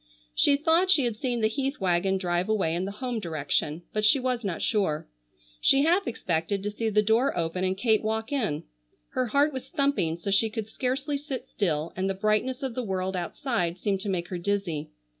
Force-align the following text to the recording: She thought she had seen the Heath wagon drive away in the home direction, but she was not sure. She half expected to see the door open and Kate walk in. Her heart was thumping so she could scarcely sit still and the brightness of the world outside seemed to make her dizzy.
She 0.33 0.55
thought 0.55 0.89
she 0.89 1.03
had 1.03 1.17
seen 1.17 1.41
the 1.41 1.47
Heath 1.47 1.79
wagon 1.79 2.17
drive 2.17 2.49
away 2.49 2.73
in 2.73 2.85
the 2.85 2.91
home 3.03 3.19
direction, 3.19 3.83
but 3.93 4.03
she 4.03 4.19
was 4.19 4.43
not 4.43 4.63
sure. 4.63 5.07
She 5.59 5.83
half 5.83 6.07
expected 6.07 6.63
to 6.63 6.71
see 6.71 6.89
the 6.89 7.03
door 7.03 7.37
open 7.37 7.63
and 7.63 7.77
Kate 7.77 8.01
walk 8.01 8.31
in. 8.31 8.63
Her 9.09 9.27
heart 9.27 9.53
was 9.53 9.69
thumping 9.69 10.17
so 10.17 10.31
she 10.31 10.49
could 10.49 10.67
scarcely 10.69 11.17
sit 11.19 11.47
still 11.47 11.93
and 11.95 12.09
the 12.09 12.15
brightness 12.15 12.63
of 12.63 12.73
the 12.73 12.81
world 12.83 13.15
outside 13.15 13.77
seemed 13.77 13.99
to 13.99 14.09
make 14.09 14.29
her 14.29 14.39
dizzy. 14.39 14.89